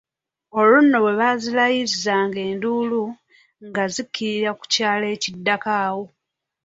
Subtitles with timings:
[0.59, 3.03] Olwo nno bwe baazirayizanga enduulu,
[3.67, 6.05] nga zikkirira ku kyalo ekiddako awo.